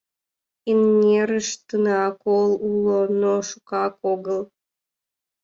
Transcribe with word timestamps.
—Эҥерыштына 0.69 2.01
кол 2.23 2.51
уло, 2.69 2.99
но 3.21 3.33
шукак 3.49 3.93
огыл. 4.11 4.41